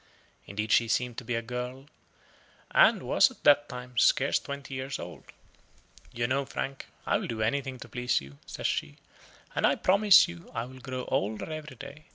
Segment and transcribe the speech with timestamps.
[0.47, 1.85] Indeed she seemed to be a girl,
[2.71, 5.25] and was at that time scarce twenty years old.
[6.11, 8.95] "You know, Frank, I will do anything to please you," says she,
[9.53, 12.05] "and I promise you I will grow older every day."